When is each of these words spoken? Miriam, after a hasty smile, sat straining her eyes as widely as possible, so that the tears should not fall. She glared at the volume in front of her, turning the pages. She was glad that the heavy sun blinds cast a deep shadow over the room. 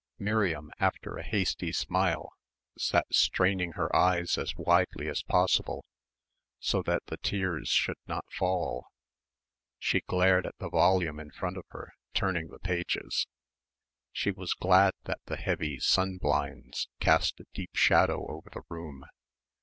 Miriam, 0.17 0.71
after 0.79 1.17
a 1.17 1.23
hasty 1.23 1.71
smile, 1.71 2.31
sat 2.75 3.05
straining 3.13 3.73
her 3.73 3.95
eyes 3.95 4.35
as 4.35 4.55
widely 4.55 5.07
as 5.07 5.21
possible, 5.21 5.85
so 6.59 6.81
that 6.81 7.03
the 7.05 7.17
tears 7.17 7.67
should 7.69 7.97
not 8.07 8.25
fall. 8.33 8.87
She 9.77 10.01
glared 10.01 10.47
at 10.47 10.57
the 10.57 10.71
volume 10.71 11.19
in 11.19 11.29
front 11.29 11.55
of 11.55 11.65
her, 11.69 11.93
turning 12.15 12.47
the 12.47 12.57
pages. 12.57 13.27
She 14.11 14.31
was 14.31 14.55
glad 14.55 14.95
that 15.03 15.21
the 15.25 15.37
heavy 15.37 15.77
sun 15.79 16.17
blinds 16.17 16.89
cast 16.99 17.39
a 17.39 17.45
deep 17.53 17.75
shadow 17.75 18.25
over 18.27 18.49
the 18.51 18.63
room. 18.69 19.05